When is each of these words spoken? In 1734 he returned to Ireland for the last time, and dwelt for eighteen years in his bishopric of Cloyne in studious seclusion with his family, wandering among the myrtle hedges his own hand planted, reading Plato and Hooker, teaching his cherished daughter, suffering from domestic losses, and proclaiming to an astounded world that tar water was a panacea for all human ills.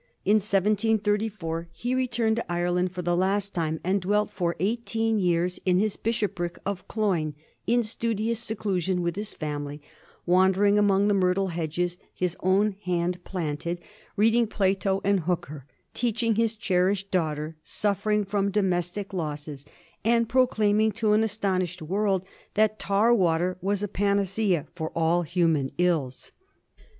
In 0.25 0.37
1734 0.37 1.69
he 1.71 1.93
returned 1.93 2.37
to 2.37 2.51
Ireland 2.51 2.91
for 2.91 3.03
the 3.03 3.15
last 3.15 3.53
time, 3.53 3.79
and 3.83 4.01
dwelt 4.01 4.31
for 4.31 4.55
eighteen 4.59 5.19
years 5.19 5.59
in 5.63 5.77
his 5.77 5.95
bishopric 5.95 6.57
of 6.65 6.87
Cloyne 6.87 7.35
in 7.67 7.83
studious 7.83 8.39
seclusion 8.39 9.03
with 9.03 9.15
his 9.15 9.35
family, 9.35 9.79
wandering 10.25 10.79
among 10.79 11.07
the 11.07 11.13
myrtle 11.13 11.49
hedges 11.49 11.99
his 12.15 12.35
own 12.39 12.77
hand 12.83 13.23
planted, 13.23 13.79
reading 14.15 14.47
Plato 14.47 15.01
and 15.03 15.19
Hooker, 15.19 15.67
teaching 15.93 16.33
his 16.33 16.55
cherished 16.55 17.11
daughter, 17.11 17.55
suffering 17.63 18.25
from 18.25 18.49
domestic 18.49 19.13
losses, 19.13 19.67
and 20.03 20.27
proclaiming 20.27 20.91
to 20.93 21.13
an 21.13 21.21
astounded 21.21 21.79
world 21.79 22.25
that 22.55 22.79
tar 22.79 23.13
water 23.13 23.55
was 23.61 23.83
a 23.83 23.87
panacea 23.87 24.65
for 24.73 24.89
all 24.95 25.21
human 25.21 25.69
ills. 25.77 26.31